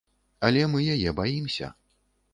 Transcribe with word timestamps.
Але 0.47 0.63
мы 0.75 0.81
яе 0.95 1.13
баімся. 1.19 1.67